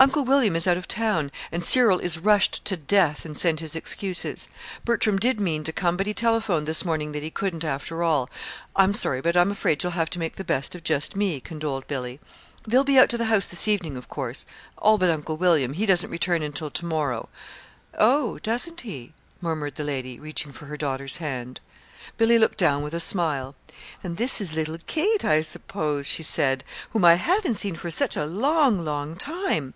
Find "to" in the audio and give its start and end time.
2.64-2.76, 5.62-5.72, 10.10-10.18, 13.10-13.18, 16.70-16.84